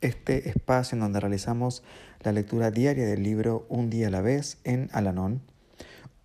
[0.00, 1.82] este espacio en donde realizamos
[2.20, 5.42] la lectura diaria del libro Un día a la vez en Alanón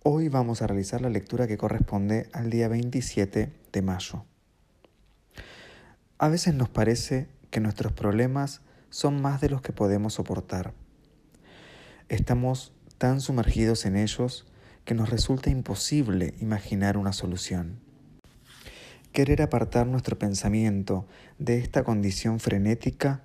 [0.02, 4.24] Hoy vamos a realizar la lectura que corresponde al día 27 de mayo.
[6.16, 10.72] A veces nos parece que nuestros problemas son más de los que podemos soportar.
[12.08, 14.46] Estamos tan sumergidos en ellos
[14.86, 17.78] que nos resulta imposible imaginar una solución.
[19.12, 21.06] Querer apartar nuestro pensamiento
[21.38, 23.20] de esta condición frenética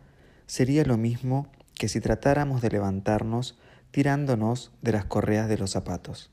[0.47, 3.57] sería lo mismo que si tratáramos de levantarnos
[3.91, 6.31] tirándonos de las correas de los zapatos.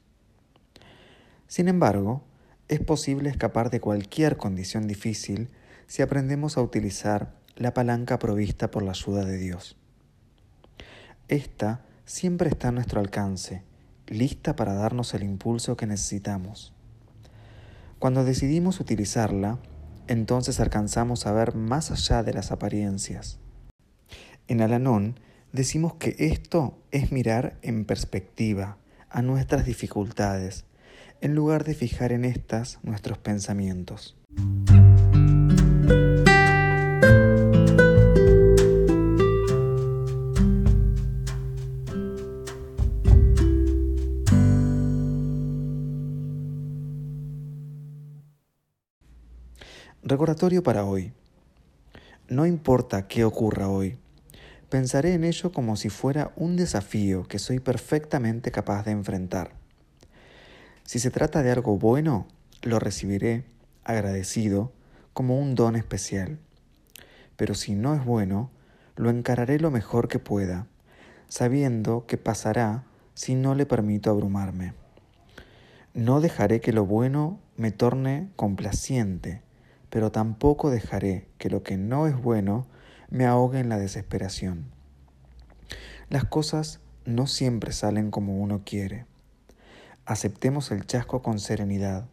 [1.46, 2.24] Sin embargo,
[2.68, 5.50] es posible escapar de cualquier condición difícil
[5.86, 9.76] si aprendemos a utilizar la palanca provista por la ayuda de Dios.
[11.28, 13.62] Esta siempre está a nuestro alcance,
[14.06, 16.72] lista para darnos el impulso que necesitamos.
[17.98, 19.58] Cuando decidimos utilizarla,
[20.08, 23.38] entonces alcanzamos a ver más allá de las apariencias.
[24.48, 25.20] En Alanón
[25.52, 30.64] decimos que esto es mirar en perspectiva a nuestras dificultades
[31.20, 34.16] en lugar de fijar en estas nuestros pensamientos.
[50.02, 51.12] Recordatorio para hoy.
[52.28, 53.96] No importa qué ocurra hoy,
[54.72, 59.52] pensaré en ello como si fuera un desafío que soy perfectamente capaz de enfrentar.
[60.84, 62.26] Si se trata de algo bueno,
[62.62, 63.44] lo recibiré
[63.84, 64.72] agradecido
[65.12, 66.38] como un don especial.
[67.36, 68.48] Pero si no es bueno,
[68.96, 70.66] lo encararé lo mejor que pueda,
[71.28, 74.72] sabiendo que pasará si no le permito abrumarme.
[75.92, 79.42] No dejaré que lo bueno me torne complaciente,
[79.90, 82.66] pero tampoco dejaré que lo que no es bueno
[83.12, 84.64] me ahogue en la desesperación.
[86.08, 89.04] Las cosas no siempre salen como uno quiere
[90.04, 92.08] Aceptemos el chasco con serenidad.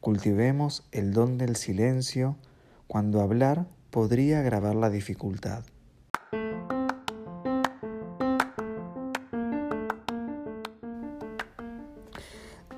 [0.00, 2.36] Cultivemos el don del silencio
[2.86, 5.64] cuando hablar podría agravar la dificultad.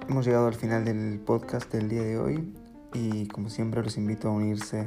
[0.08, 2.54] Hemos llegado al final del podcast del día de hoy
[2.94, 4.86] y como siempre los invito a unirse